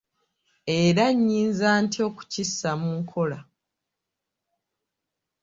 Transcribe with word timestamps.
Era 0.79 1.05
nnyinza 1.13 1.69
ntya 1.83 2.01
okukissa 2.09 2.69
mu 2.81 2.91
nkola? 3.01 3.39